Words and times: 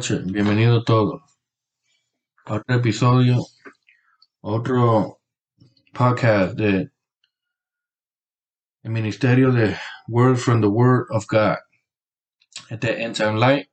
Noches, 0.00 0.24
bienvenidos 0.32 0.82
todos 0.86 1.20
otro 2.46 2.74
episodio, 2.74 3.36
otro 4.40 5.20
podcast 5.92 6.56
de 6.56 6.90
el 8.82 8.90
Ministerio 8.90 9.52
de 9.52 9.76
Word 10.08 10.38
from 10.38 10.62
the 10.62 10.68
Word 10.68 11.04
of 11.10 11.26
God. 11.28 11.58
Este 12.70 13.04
es 13.04 13.20
End 13.20 13.38
Light 13.38 13.68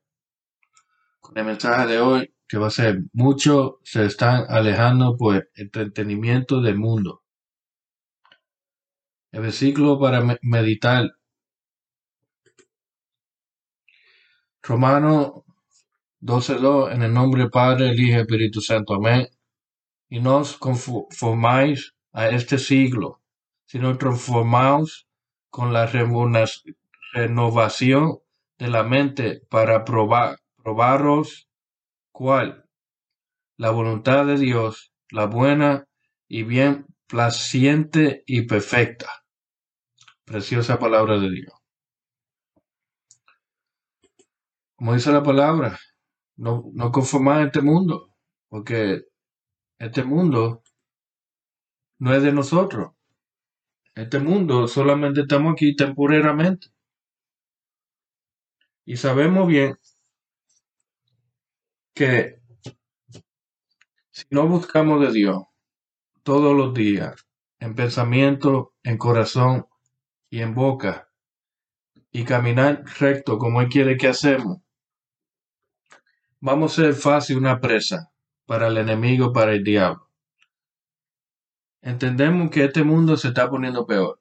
con 1.22 1.38
el 1.38 1.46
mensaje 1.46 1.88
de 1.88 2.00
hoy 2.02 2.36
que 2.46 2.58
va 2.58 2.68
a 2.68 2.72
ser 2.72 3.04
muchos 3.14 3.76
se 3.86 4.04
están 4.04 4.48
alejando 4.50 5.16
por 5.16 5.50
entretenimiento 5.56 6.60
del 6.60 6.78
mundo. 6.78 7.24
El 9.32 9.44
versículo 9.44 9.98
para 9.98 10.22
meditar 10.42 11.10
Romano 14.62 15.47
12.2 16.22 16.94
En 16.94 17.04
el 17.04 17.14
nombre 17.14 17.42
del 17.42 17.52
Padre, 17.52 17.90
el 17.90 18.00
Hijo 18.00 18.18
y 18.18 18.22
Espíritu 18.22 18.62
Santo. 18.62 18.96
Amén. 18.96 19.28
Y 20.10 20.20
no 20.20 20.38
os 20.38 20.58
conformáis 20.58 21.94
a 22.14 22.30
este 22.30 22.58
siglo, 22.58 23.22
sino 23.66 23.98
transformaos 23.98 25.08
con 25.50 25.74
la 25.74 25.86
renovación 27.14 28.20
de 28.58 28.68
la 28.70 28.84
mente 28.84 29.42
para 29.50 29.86
probar, 29.86 30.40
probaros 30.56 31.48
cuál 32.12 32.68
la 33.58 33.72
voluntad 33.72 34.26
de 34.26 34.38
Dios, 34.38 34.92
la 35.10 35.26
buena 35.26 35.88
y 36.28 36.44
bien 36.44 36.86
placiente 37.08 38.24
y 38.26 38.44
perfecta. 38.44 39.08
Preciosa 40.26 40.78
palabra 40.78 41.18
de 41.18 41.32
Dios. 41.32 41.54
Como 44.76 44.94
dice 44.94 45.12
la 45.12 45.24
palabra, 45.24 45.80
no, 46.38 46.70
no 46.74 46.92
conformar 46.92 47.48
este 47.48 47.62
mundo, 47.62 48.14
porque 48.50 49.04
este 49.80 50.04
mundo 50.04 50.64
no 52.00 52.14
es 52.14 52.24
de 52.24 52.32
nosotros. 52.32 52.92
Este 53.96 54.20
mundo 54.20 54.68
solamente 54.68 55.22
estamos 55.22 55.54
aquí 55.54 55.76
temporalmente. 55.76 56.68
Y 58.86 58.96
sabemos 58.96 59.48
bien 59.48 59.78
que 61.94 62.40
si 64.12 64.26
no 64.30 64.48
buscamos 64.48 65.02
de 65.02 65.12
Dios 65.12 65.44
todos 66.24 66.56
los 66.56 66.74
días, 66.74 67.26
en 67.60 67.76
pensamiento, 67.76 68.76
en 68.84 68.98
corazón 68.98 69.68
y 70.30 70.42
en 70.42 70.54
boca, 70.54 71.10
y 72.12 72.24
caminar 72.24 72.84
recto 73.00 73.38
como 73.38 73.62
Él 73.62 73.70
quiere 73.70 73.98
que 73.98 74.08
hacemos, 74.08 74.60
Vamos 76.40 76.74
a 76.74 76.84
ser 76.84 76.94
fácil 76.94 77.38
una 77.38 77.60
presa 77.60 78.12
para 78.46 78.68
el 78.68 78.78
enemigo, 78.78 79.34
para 79.34 79.54
el 79.54 79.64
diablo. 79.64 80.08
Entendemos 81.82 82.52
que 82.52 82.66
este 82.66 82.84
mundo 82.84 83.18
se 83.18 83.30
está 83.30 83.50
poniendo 83.50 83.88
peor. 83.88 84.20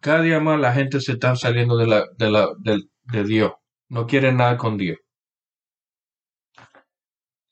Cada 0.00 0.22
día 0.22 0.40
más 0.40 0.58
la 0.58 0.72
gente 0.72 1.00
se 1.00 1.12
está 1.12 1.36
saliendo 1.36 1.76
de, 1.76 1.86
la, 1.86 2.06
de, 2.16 2.30
la, 2.30 2.48
de, 2.56 3.24
Dios. 3.24 3.52
No 3.88 4.06
quieren 4.06 4.38
nada 4.38 4.56
con 4.56 4.78
Dios. 4.78 4.98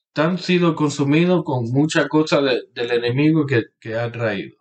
Están 0.09 0.39
sido 0.39 0.75
consumidos 0.75 1.45
con 1.45 1.71
muchas 1.71 2.09
cosas 2.09 2.43
del 2.73 2.91
enemigo 2.91 3.47
que, 3.47 3.65
que, 3.79 3.97
ha 3.97 4.11
traído. 4.11 4.57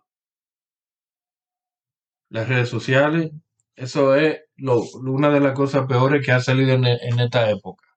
Las 2.28 2.46
redes 2.46 2.68
sociales, 2.68 3.32
eso 3.74 4.14
es 4.14 4.42
una 4.58 5.30
de 5.30 5.40
las 5.40 5.54
cosas 5.54 5.86
peores 5.86 6.24
que 6.24 6.32
ha 6.32 6.40
salido 6.40 6.74
en 6.74 7.20
esta 7.20 7.50
época 7.50 7.89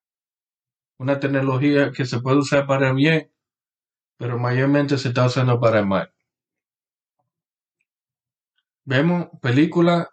una 1.03 1.19
tecnología 1.19 1.91
que 1.91 2.05
se 2.05 2.21
puede 2.21 2.37
usar 2.37 2.65
para 2.65 2.93
bien, 2.93 3.29
pero 4.17 4.39
mayormente 4.39 4.97
se 4.97 5.09
está 5.09 5.25
usando 5.25 5.59
para 5.59 5.83
mal. 5.83 6.13
Vemos 8.85 9.27
películas 9.41 10.07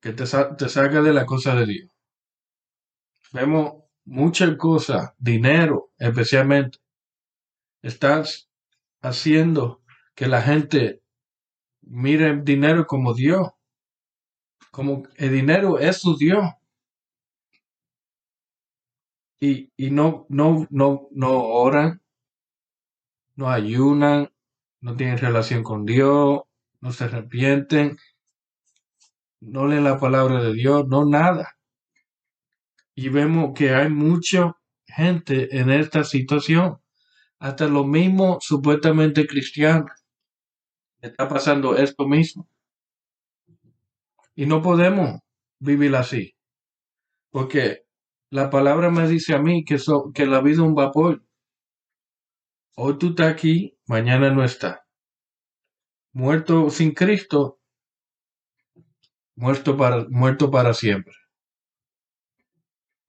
que 0.00 0.12
te, 0.12 0.24
te 0.24 0.68
saca 0.68 1.02
de 1.02 1.12
la 1.12 1.26
cosa 1.26 1.56
de 1.56 1.66
Dios. 1.66 1.90
Vemos 3.32 3.82
muchas 4.04 4.56
cosas, 4.56 5.12
dinero 5.18 5.90
especialmente, 5.98 6.78
estás 7.82 8.48
haciendo 9.00 9.82
que 10.14 10.28
la 10.28 10.42
gente 10.42 11.02
mire 11.80 12.28
el 12.28 12.44
dinero 12.44 12.86
como 12.86 13.14
Dios, 13.14 13.48
como 14.70 15.02
el 15.16 15.32
dinero 15.32 15.80
es 15.80 16.00
su 16.02 16.16
Dios 16.16 16.44
y, 19.40 19.72
y 19.76 19.90
no, 19.90 20.26
no, 20.28 20.66
no, 20.70 21.08
no 21.12 21.44
oran, 21.44 22.02
no 23.34 23.50
ayunan, 23.50 24.30
no 24.80 24.96
tienen 24.96 25.18
relación 25.18 25.62
con 25.62 25.84
Dios, 25.84 26.42
no 26.80 26.92
se 26.92 27.04
arrepienten, 27.04 27.98
no 29.40 29.66
leen 29.66 29.84
la 29.84 29.98
palabra 29.98 30.42
de 30.42 30.52
Dios, 30.52 30.86
no 30.88 31.04
nada. 31.04 31.56
Y 32.94 33.10
vemos 33.10 33.52
que 33.54 33.74
hay 33.74 33.90
mucha 33.90 34.56
gente 34.86 35.58
en 35.58 35.70
esta 35.70 36.04
situación, 36.04 36.78
hasta 37.38 37.68
lo 37.68 37.84
mismo 37.84 38.38
supuestamente 38.40 39.26
cristiano 39.26 39.86
Está 41.00 41.28
pasando 41.28 41.76
esto 41.76 42.06
mismo. 42.08 42.48
Y 44.34 44.46
no 44.46 44.60
podemos 44.60 45.20
vivir 45.58 45.94
así, 45.94 46.34
porque 47.30 47.85
la 48.30 48.50
palabra 48.50 48.90
me 48.90 49.08
dice 49.08 49.34
a 49.34 49.38
mí 49.38 49.64
que, 49.64 49.78
que 50.14 50.26
la 50.26 50.40
vida 50.40 50.54
es 50.54 50.58
un 50.60 50.74
vapor. 50.74 51.24
Hoy 52.76 52.98
tú 52.98 53.10
estás 53.10 53.32
aquí, 53.32 53.78
mañana 53.86 54.30
no 54.30 54.44
está. 54.44 54.84
Muerto 56.12 56.70
sin 56.70 56.92
Cristo, 56.92 57.60
muerto 59.34 59.76
para, 59.76 60.06
muerto 60.08 60.50
para 60.50 60.74
siempre. 60.74 61.14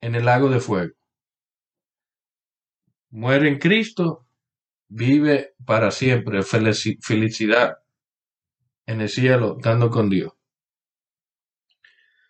En 0.01 0.15
el 0.15 0.25
lago 0.25 0.49
de 0.49 0.59
fuego. 0.59 0.93
Muere 3.09 3.47
en 3.47 3.57
Cristo, 3.57 4.27
vive 4.89 5.55
para 5.65 5.91
siempre, 5.91 6.43
felicidad 6.43 7.77
en 8.85 9.01
el 9.01 9.09
cielo, 9.09 9.57
dando 9.61 9.89
con 9.89 10.09
Dios. 10.09 10.33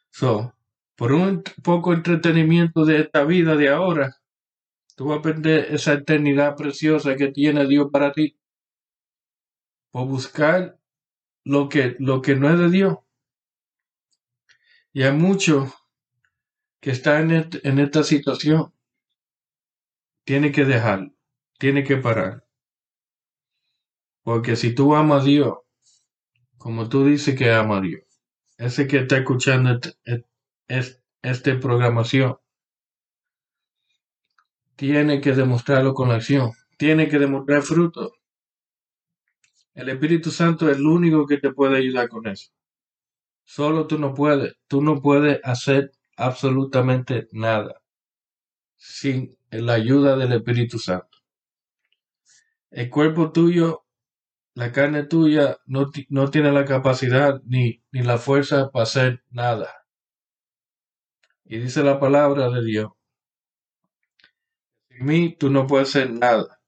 So, 0.09 0.56
por 0.97 1.13
un 1.13 1.44
poco 1.63 1.94
entretenimiento 1.94 2.84
de 2.84 3.02
esta 3.02 3.24
vida 3.24 3.56
de 3.56 3.69
ahora, 3.69 4.18
tú 4.96 5.06
vas 5.06 5.19
a 5.19 5.22
perder 5.22 5.74
esa 5.74 5.94
eternidad 5.94 6.56
preciosa 6.56 7.16
que 7.16 7.31
tiene 7.31 7.68
Dios 7.68 7.90
para 7.94 8.12
ti. 8.12 8.35
Por 9.91 10.08
buscar 10.08 10.80
lo 11.46 11.69
que, 11.69 11.96
lo 12.00 12.24
que 12.24 12.35
no 12.35 12.50
es 12.50 12.58
de 12.58 12.69
Dios. 12.72 12.97
Y 14.91 15.03
hay 15.03 15.13
muchos 15.13 15.72
que 16.81 16.90
están 16.90 17.29
en, 17.29 17.47
en 17.62 17.78
esta 17.78 18.03
situación. 18.03 18.74
Tiene 20.25 20.52
que 20.52 20.66
dejar, 20.66 21.12
tiene 21.59 21.84
que 21.84 21.97
parar. 21.97 22.44
Porque 24.24 24.56
si 24.56 24.74
tú 24.74 24.96
amas 24.96 25.22
a 25.22 25.25
Dios, 25.25 25.58
como 26.58 26.90
tú 26.90 27.06
dices 27.06 27.38
que 27.38 27.52
ama 27.52 27.78
a 27.78 27.82
Dios, 27.82 28.02
ese 28.58 28.88
que 28.88 28.97
está 28.97 29.17
escuchando 29.17 29.79
es, 30.03 30.23
esta 30.67 31.59
programación. 31.59 32.37
Tiene 34.75 35.22
que 35.22 35.34
demostrarlo 35.34 35.93
con 35.93 36.11
acción. 36.11 36.52
Tiene 36.78 37.08
que 37.08 37.17
demostrar 37.17 37.64
fruto. 37.64 38.14
El 39.73 39.90
Espíritu 39.90 40.31
Santo 40.31 40.69
es 40.69 40.78
el 40.78 40.85
único 40.85 41.25
que 41.25 41.37
te 41.37 41.52
puede 41.52 41.78
ayudar 41.78 42.09
con 42.09 42.28
eso. 42.28 42.52
Solo 43.43 43.87
tú 43.87 43.97
no 43.97 44.14
puedes. 44.14 44.55
Tú 44.67 44.81
no 44.81 45.02
puedes 45.02 45.40
hacer 45.43 45.91
absolutamente 46.17 47.28
nada 47.31 47.81
sin 48.75 49.37
la 49.49 49.73
ayuda 49.73 50.16
del 50.16 50.34
Espíritu 50.34 50.79
Santo. 50.79 51.17
El 52.69 52.90
cuerpo 52.90 53.31
tuyo, 53.31 53.85
la 54.53 54.72
carne 54.72 55.03
tuya, 55.03 55.58
no, 55.66 55.91
no 56.09 56.29
tiene 56.29 56.52
la 56.52 56.66
capacidad 56.66 57.41
ni, 57.46 57.84
ni 57.91 58.02
la 58.03 58.17
fuerza 58.17 58.69
para 58.72 58.84
hacer 58.84 59.23
nada. 59.29 59.86
Y 61.49 61.59
dice 61.59 61.82
la 61.82 61.97
palabra 61.97 62.49
de 62.49 62.61
Dios. 62.61 62.91
Sin 64.90 65.05
mí 65.05 65.34
tú 65.34 65.49
no 65.49 65.66
puedes 65.66 65.90
hacer 65.90 66.11
nada. 66.11 66.59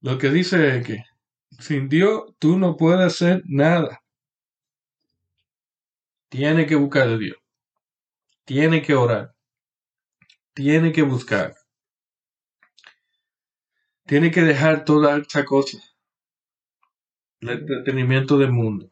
Lo 0.00 0.18
que 0.18 0.30
dice 0.30 0.76
es 0.76 0.86
que 0.86 1.04
sin 1.60 1.88
Dios 1.88 2.34
tú 2.40 2.58
no 2.58 2.76
puedes 2.76 3.00
hacer 3.00 3.42
nada. 3.46 4.02
Tiene 6.28 6.66
que 6.66 6.74
buscar 6.74 7.08
a 7.08 7.16
Dios. 7.16 7.36
Tiene 8.44 8.82
que 8.82 8.94
orar. 8.94 9.32
Tiene 10.52 10.90
que 10.90 11.02
buscar. 11.02 11.54
Tiene 14.04 14.32
que 14.32 14.42
dejar 14.42 14.84
toda 14.84 15.16
esta 15.16 15.44
cosa. 15.44 15.78
El 17.40 17.50
entretenimiento 17.50 18.36
del 18.36 18.50
mundo 18.50 18.90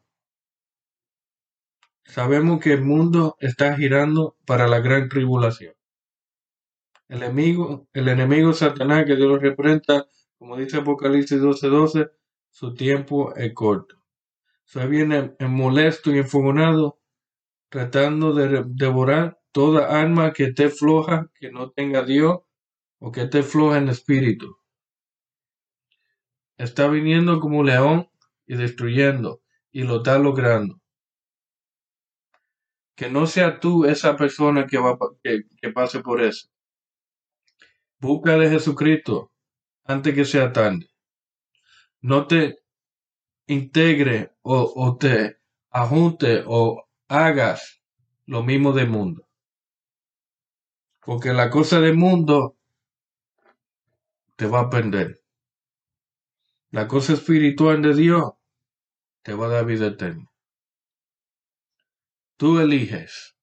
Sabemos 2.09 2.59
que 2.59 2.73
el 2.73 2.81
mundo 2.81 3.37
está 3.39 3.77
girando 3.77 4.35
para 4.47 4.67
la 4.67 4.79
gran 4.79 5.09
tribulación. 5.09 5.75
El 7.07 7.21
enemigo, 7.21 7.87
el 7.93 8.07
enemigo 8.07 8.51
Satanás, 8.51 9.05
que 9.05 9.15
Dios 9.15 9.29
lo 9.29 9.37
representa, 9.37 10.07
como 10.39 10.57
dice 10.57 10.77
Apocalipsis 10.77 11.39
12:12, 11.39 12.09
su 12.49 12.73
tiempo 12.73 13.35
es 13.35 13.53
corto. 13.53 14.01
Se 14.65 14.87
viene 14.87 15.35
en 15.37 15.51
molesto 15.51 16.09
y 16.09 16.17
enfogonado, 16.17 16.99
tratando 17.69 18.33
de 18.33 18.63
devorar 18.65 19.39
toda 19.51 20.01
alma 20.01 20.33
que 20.33 20.45
esté 20.45 20.69
floja, 20.69 21.29
que 21.35 21.51
no 21.51 21.69
tenga 21.69 22.03
Dios, 22.03 22.39
o 22.97 23.11
que 23.11 23.21
esté 23.21 23.43
floja 23.43 23.77
en 23.77 23.87
espíritu. 23.87 24.57
Está 26.57 26.87
viniendo 26.87 27.39
como 27.39 27.63
león 27.63 28.09
y 28.47 28.55
destruyendo, 28.55 29.43
y 29.71 29.83
lo 29.83 29.97
está 29.97 30.17
logrando. 30.17 30.81
Que 32.99 33.09
no 33.09 33.27
sea 33.27 33.61
tú 33.61 33.85
esa 33.85 34.17
persona 34.17 34.67
que, 34.67 34.77
va, 34.77 34.97
que, 35.23 35.43
que 35.61 35.69
pase 35.71 36.01
por 36.01 36.21
eso. 36.21 36.49
Busca 37.97 38.37
de 38.37 38.49
Jesucristo 38.49 39.31
antes 39.85 40.13
que 40.13 40.25
sea 40.25 40.51
tarde. 40.51 40.89
No 42.01 42.27
te 42.27 42.59
integre 43.47 44.33
o, 44.41 44.73
o 44.75 44.97
te 44.97 45.37
ajunte 45.69 46.43
o 46.45 46.89
hagas 47.07 47.81
lo 48.25 48.43
mismo 48.43 48.73
del 48.73 48.89
mundo. 48.89 49.25
Porque 50.99 51.31
la 51.31 51.49
cosa 51.49 51.79
del 51.79 51.95
mundo 51.95 52.57
te 54.35 54.45
va 54.45 54.63
a 54.63 54.69
perder. 54.69 55.21
La 56.71 56.89
cosa 56.89 57.13
espiritual 57.13 57.81
de 57.81 57.95
Dios 57.95 58.33
te 59.21 59.33
va 59.35 59.45
a 59.45 59.49
dar 59.51 59.65
vida 59.65 59.87
eterna. 59.87 60.29
Tú 62.39 62.57
eliges. 62.61 63.35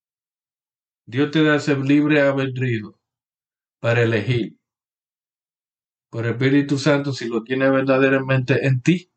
Dios 1.04 1.30
te 1.30 1.44
da 1.44 1.56
ese 1.56 1.76
libre 1.76 2.22
albedrío 2.22 2.98
para 3.78 4.00
elegir. 4.00 4.58
Por 6.08 6.24
el 6.24 6.32
Espíritu 6.32 6.78
Santo, 6.78 7.12
si 7.12 7.28
lo 7.28 7.42
tiene 7.44 7.68
verdaderamente 7.68 8.66
en 8.66 8.80
ti, 8.80 9.12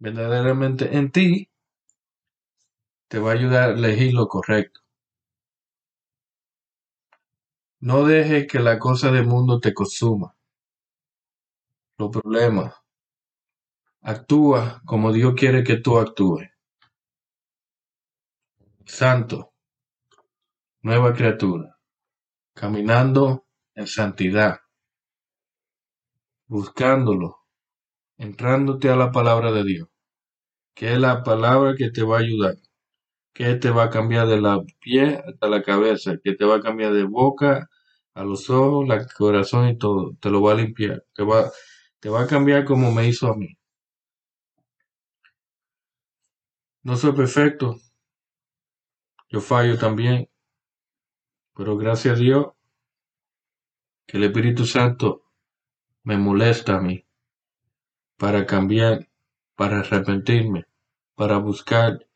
verdaderamente 0.00 0.96
en 0.96 1.12
ti, 1.12 1.48
te 3.06 3.20
va 3.20 3.30
a 3.30 3.34
ayudar 3.34 3.70
a 3.70 3.74
elegir 3.74 4.12
lo 4.12 4.26
correcto. 4.26 4.80
No 7.78 8.04
dejes 8.04 8.48
que 8.48 8.58
la 8.58 8.80
cosa 8.80 9.12
del 9.12 9.26
mundo 9.28 9.60
te 9.60 9.72
consuma. 9.72 10.34
Los 11.96 12.10
problemas. 12.10 12.74
Actúa 14.02 14.82
como 14.84 15.12
Dios 15.12 15.34
quiere 15.36 15.62
que 15.62 15.76
tú 15.76 15.96
actúes. 15.96 16.50
Santo. 18.90 19.54
Nueva 20.82 21.14
criatura. 21.14 21.78
Caminando 22.54 23.46
en 23.74 23.86
santidad. 23.86 24.58
Buscándolo. 26.48 27.38
Entrándote 28.18 28.90
a 28.90 28.96
la 28.96 29.12
palabra 29.12 29.52
de 29.52 29.64
Dios. 29.64 29.88
Que 30.74 30.92
es 30.94 30.98
la 30.98 31.22
palabra 31.22 31.74
que 31.76 31.90
te 31.90 32.02
va 32.02 32.16
a 32.18 32.20
ayudar. 32.20 32.56
Que 33.32 33.54
te 33.54 33.70
va 33.70 33.84
a 33.84 33.90
cambiar 33.90 34.26
de 34.26 34.40
la 34.40 34.60
pie 34.80 35.22
hasta 35.24 35.48
la 35.48 35.62
cabeza. 35.62 36.16
Que 36.22 36.34
te 36.34 36.44
va 36.44 36.56
a 36.56 36.60
cambiar 36.60 36.92
de 36.92 37.04
boca 37.04 37.68
a 38.14 38.24
los 38.24 38.50
ojos, 38.50 38.88
el 38.90 39.06
corazón 39.16 39.68
y 39.68 39.78
todo. 39.78 40.16
Te 40.20 40.30
lo 40.30 40.42
va 40.42 40.52
a 40.52 40.56
limpiar. 40.56 41.04
Te 41.14 41.22
va, 41.22 41.50
te 42.00 42.08
va 42.10 42.22
a 42.22 42.26
cambiar 42.26 42.64
como 42.64 42.92
me 42.92 43.06
hizo 43.06 43.28
a 43.28 43.36
mí. 43.36 43.56
No 46.82 46.96
soy 46.96 47.12
perfecto. 47.12 47.76
Yo 49.30 49.40
fallo 49.40 49.78
también. 49.78 50.28
Pero 51.54 51.76
gracias 51.76 52.16
a 52.16 52.20
Dios 52.20 52.46
que 54.06 54.16
el 54.16 54.24
Espíritu 54.24 54.66
Santo 54.66 55.22
me 56.02 56.18
molesta 56.18 56.76
a 56.76 56.80
mí 56.80 57.04
para 58.16 58.44
cambiar, 58.44 59.08
para 59.54 59.80
arrepentirme, 59.80 60.66
para 61.14 61.38
buscar, 61.38 62.06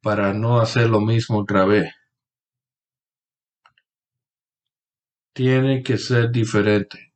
para 0.00 0.32
no 0.32 0.58
hacer 0.60 0.88
lo 0.88 1.00
mismo 1.00 1.38
otra 1.38 1.66
vez. 1.66 1.92
Tiene 5.34 5.82
que 5.82 5.98
ser 5.98 6.30
diferente. 6.30 7.12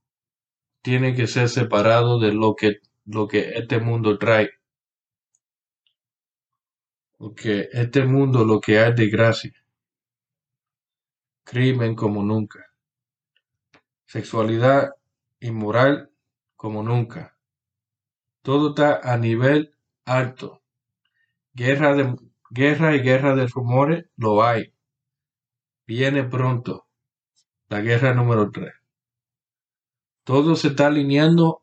Tiene 0.82 1.14
que 1.14 1.26
ser 1.26 1.48
separado 1.48 2.20
de 2.20 2.34
lo 2.34 2.54
que, 2.54 2.80
lo 3.06 3.26
que 3.28 3.52
este 3.54 3.80
mundo 3.80 4.18
trae. 4.18 4.50
Porque 7.22 7.68
este 7.70 8.04
mundo 8.04 8.44
lo 8.44 8.60
que 8.60 8.80
hay 8.80 8.94
de 8.94 9.08
gracia. 9.08 9.52
Crimen 11.44 11.94
como 11.94 12.24
nunca. 12.24 12.74
Sexualidad 14.06 14.90
inmoral 15.38 16.10
como 16.56 16.82
nunca. 16.82 17.38
Todo 18.42 18.70
está 18.70 18.98
a 19.04 19.16
nivel 19.18 19.72
alto. 20.04 20.62
Guerra, 21.54 21.94
de, 21.94 22.16
guerra 22.50 22.96
y 22.96 23.02
guerra 23.02 23.36
de 23.36 23.46
rumores 23.46 24.06
lo 24.16 24.42
hay. 24.42 24.74
Viene 25.86 26.24
pronto. 26.24 26.88
La 27.68 27.82
guerra 27.82 28.14
número 28.14 28.50
3. 28.50 28.74
Todo 30.24 30.56
se 30.56 30.68
está 30.70 30.88
alineando 30.88 31.62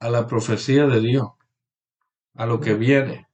a 0.00 0.10
la 0.10 0.26
profecía 0.26 0.84
de 0.84 1.00
Dios, 1.00 1.28
a 2.34 2.44
lo 2.44 2.60
que 2.60 2.74
viene. 2.74 3.27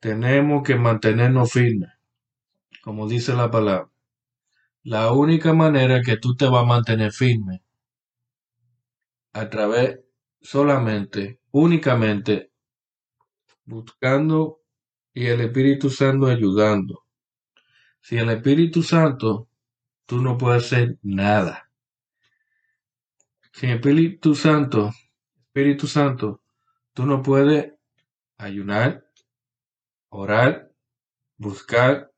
Tenemos 0.00 0.62
que 0.62 0.76
mantenernos 0.76 1.52
firmes, 1.52 1.90
como 2.82 3.08
dice 3.08 3.34
la 3.34 3.50
palabra. 3.50 3.90
La 4.82 5.12
única 5.12 5.52
manera 5.52 6.02
que 6.02 6.16
tú 6.16 6.36
te 6.36 6.46
vas 6.46 6.62
a 6.62 6.66
mantener 6.66 7.12
firme 7.12 7.62
a 9.32 9.50
través 9.50 10.00
solamente, 10.40 11.40
únicamente, 11.50 12.52
buscando 13.64 14.60
y 15.12 15.26
el 15.26 15.40
Espíritu 15.40 15.90
Santo 15.90 16.26
ayudando. 16.26 17.04
Si 18.00 18.16
el 18.16 18.30
Espíritu 18.30 18.82
Santo, 18.82 19.48
tú 20.06 20.22
no 20.22 20.38
puedes 20.38 20.64
hacer 20.64 20.98
nada. 21.02 21.70
Sin 23.52 23.70
Espíritu 23.70 24.36
Santo, 24.36 24.92
Espíritu 25.46 25.88
Santo, 25.88 26.40
tú 26.92 27.04
no 27.04 27.20
puedes 27.20 27.72
ayunar, 28.36 29.07
orar, 30.10 30.72
buscar 31.36 32.12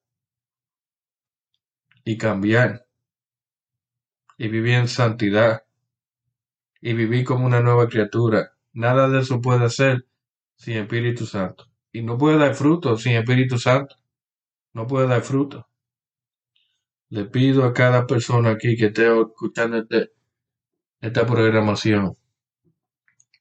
y 2.04 2.16
cambiar 2.16 2.86
y 4.38 4.48
vivir 4.48 4.74
en 4.74 4.88
santidad 4.88 5.64
y 6.80 6.94
vivir 6.94 7.24
como 7.24 7.46
una 7.46 7.60
nueva 7.60 7.88
criatura. 7.88 8.56
Nada 8.72 9.08
de 9.08 9.20
eso 9.20 9.40
puede 9.40 9.64
hacer 9.64 10.06
sin 10.56 10.78
Espíritu 10.78 11.26
Santo. 11.26 11.66
Y 11.92 12.02
no 12.02 12.16
puede 12.16 12.38
dar 12.38 12.54
fruto 12.54 12.96
sin 12.96 13.16
Espíritu 13.16 13.58
Santo. 13.58 13.96
No 14.72 14.86
puede 14.86 15.08
dar 15.08 15.22
fruto. 15.22 15.68
Le 17.08 17.24
pido 17.24 17.64
a 17.64 17.74
cada 17.74 18.06
persona 18.06 18.50
aquí 18.50 18.76
que 18.76 18.86
esté 18.86 19.08
escuchando 19.20 19.78
este, 19.78 20.12
esta 21.00 21.26
programación 21.26 22.16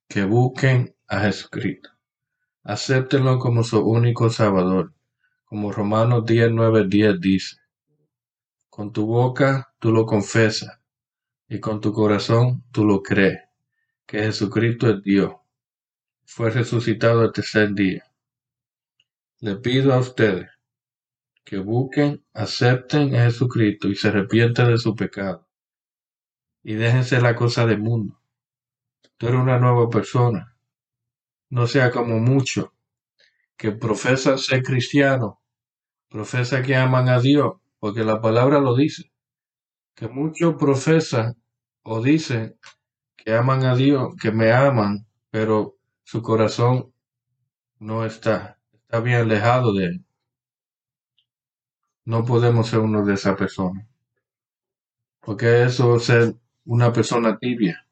que 0.08 0.24
busquen 0.26 0.96
a 1.08 1.20
Jesucristo. 1.22 1.99
Acéptenlo 2.64 3.40
como 3.40 3.64
su 3.64 3.80
único 3.80 4.30
Salvador. 4.30 4.94
Como 5.46 5.72
Romanos 5.72 6.26
10, 6.26 6.52
9, 6.52 6.88
10 6.88 7.20
dice. 7.20 7.58
Con 8.70 8.92
tu 8.92 9.06
boca 9.06 9.74
tú 9.80 9.92
lo 9.92 10.06
confesas 10.06 10.80
y 11.48 11.60
con 11.60 11.82
tu 11.82 11.92
corazón 11.92 12.64
tú 12.72 12.86
lo 12.86 13.02
crees, 13.02 13.40
que 14.06 14.20
Jesucristo 14.20 14.90
es 14.90 15.04
Dios. 15.04 15.34
Fue 16.24 16.52
resucitado 16.52 17.24
el 17.24 17.32
tercer 17.32 17.74
día. 17.74 18.04
Le 19.40 19.56
pido 19.56 19.94
a 19.94 20.00
ustedes 20.00 20.50
que 21.44 21.58
busquen, 21.58 22.24
acepten 22.34 23.16
a 23.16 23.24
Jesucristo 23.24 23.88
y 23.88 23.96
se 23.96 24.10
arrepienten 24.10 24.68
de 24.68 24.78
su 24.78 24.96
pecado. 24.96 25.48
Y 26.62 26.76
déjense 26.76 27.20
la 27.20 27.36
cosa 27.36 27.66
del 27.66 27.80
mundo. 27.80 28.22
Tú 29.18 29.28
eres 29.28 29.40
una 29.40 29.58
nueva 29.58 29.90
persona. 29.90 30.49
No 31.50 31.68
sea 31.68 31.92
como 31.92 32.20
muchos 32.20 32.70
que 33.58 33.72
profesan 33.72 34.38
ser 34.38 34.64
cristianos, 34.64 35.34
profesan 36.08 36.64
que 36.64 36.76
aman 36.76 37.10
a 37.10 37.20
Dios, 37.20 37.54
porque 37.80 38.04
la 38.04 38.22
palabra 38.22 38.60
lo 38.60 38.76
dice. 38.76 39.12
Que 39.96 40.08
muchos 40.08 40.56
profesan 40.56 41.36
o 41.84 42.02
dicen 42.02 42.58
que 43.18 43.34
aman 43.34 43.66
a 43.66 43.76
Dios, 43.76 44.14
que 44.22 44.32
me 44.32 44.52
aman, 44.52 45.06
pero 45.30 45.78
su 46.04 46.22
corazón 46.22 46.94
no 47.80 48.06
está, 48.06 48.60
está 48.72 49.00
bien 49.00 49.18
alejado 49.18 49.74
de 49.74 49.86
él. 49.86 50.06
No 52.06 52.26
podemos 52.26 52.68
ser 52.70 52.80
uno 52.80 53.04
de 53.06 53.14
esas 53.16 53.36
personas. 53.36 53.86
Porque 55.20 55.64
eso 55.64 55.96
es 55.96 56.06
ser 56.06 56.36
una 56.66 56.94
persona 56.94 57.38
tibia. 57.38 57.86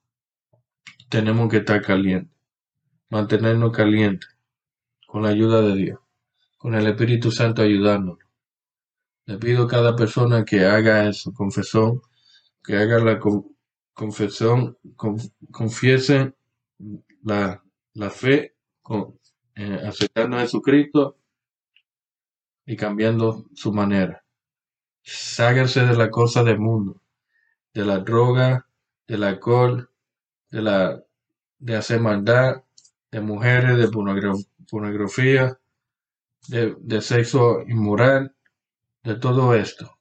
Tenemos 1.09 1.49
que 1.49 1.57
estar 1.57 1.81
calientes. 1.81 2.36
Mantenernos 3.09 3.71
calientes. 3.71 4.29
Con 5.07 5.23
la 5.23 5.29
ayuda 5.29 5.61
de 5.61 5.75
Dios. 5.75 5.99
con 6.57 6.75
el 6.75 6.87
Espíritu 6.87 7.31
Santo 7.31 7.61
ayudándonos. 7.61 8.19
Le 9.25 9.37
pido 9.37 9.63
a 9.63 9.67
cada 9.67 9.95
persona 9.95 10.43
que 10.43 10.65
haga 10.65 11.13
su 11.13 11.33
confesión, 11.33 12.01
que 12.63 12.77
haga 12.77 12.99
la 12.99 13.19
confesión, 13.93 14.77
confiese 15.51 16.33
la, 17.23 17.63
la 17.93 18.09
fe, 18.09 18.55
con, 18.81 19.19
eh, 19.55 19.81
aceptando 19.85 20.37
a 20.37 20.41
Jesucristo 20.41 21.17
y 22.65 22.75
cambiando 22.75 23.45
su 23.53 23.71
manera. 23.73 24.23
Ságase 25.03 25.85
de 25.85 25.95
la 25.95 26.09
cosa 26.09 26.43
del 26.43 26.59
mundo, 26.59 27.01
de 27.73 27.85
la 27.85 27.99
droga, 27.99 28.67
del 29.07 29.23
alcohol, 29.23 29.89
de 30.51 30.61
la 30.61 31.03
de 31.59 31.75
hacer 31.75 31.99
maldad, 31.99 32.63
de 33.11 33.21
mujeres, 33.21 33.77
de 33.77 33.89
pornografía, 34.69 35.59
de, 36.47 36.75
de 36.79 37.01
sexo 37.01 37.61
inmoral, 37.67 38.35
de 39.03 39.15
todo 39.15 39.53
esto. 39.55 39.97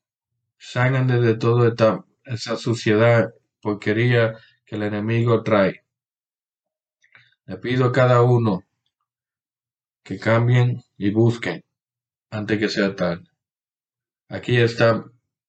Salgan 0.59 1.07
de 1.07 1.35
toda 1.37 1.69
esta, 1.69 2.05
esa 2.25 2.57
suciedad, 2.57 3.33
porquería 3.61 4.35
que 4.65 4.77
el 4.77 4.83
enemigo 4.83 5.43
trae. 5.43 5.85
Le 7.47 7.59
pido 7.59 7.87
a 7.87 7.93
cada 7.93 8.23
uno 8.23 8.65
que 10.03 10.19
cambien 10.19 10.83
y 10.97 11.11
busquen 11.11 11.65
antes 12.31 12.59
que 12.59 12.69
sea 12.69 12.97
tarde. 12.97 13.29
Aquí 14.29 14.57
está 14.57 15.05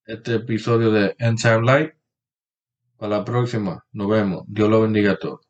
este 0.05 0.35
episodio 0.35 0.91
de 0.91 1.15
End 1.17 1.41
Time 1.41 1.63
Light. 1.63 1.93
Para 2.97 3.17
la 3.17 3.25
próxima, 3.25 3.85
nos 3.91 4.09
vemos. 4.09 4.43
Dios 4.47 4.69
lo 4.69 4.81
bendiga 4.81 5.13
a 5.13 5.17
todos. 5.17 5.46